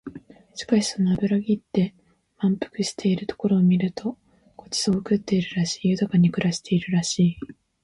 [0.55, 1.93] しかしその脂ぎって
[2.37, 4.17] 肥満しているところを見ると
[4.57, 7.37] 御馳走を食ってるらしい、豊かに暮らしているらしい